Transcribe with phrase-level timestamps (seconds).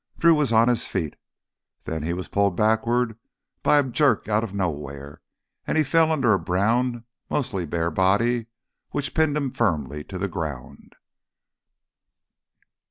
[0.17, 1.15] Drew was on his feet.
[1.83, 3.19] Then he was pulled backward
[3.61, 5.21] by a jerk out of nowhere,
[5.67, 8.47] and he fell under a brown, mostly bare body
[8.89, 10.95] which pinned him firmly to the ground.